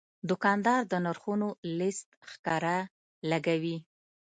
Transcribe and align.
دوکاندار 0.29 0.81
د 0.91 0.93
نرخونو 1.05 1.47
لیست 1.79 2.07
ښکاره 2.31 2.77
لګوي. 3.31 3.77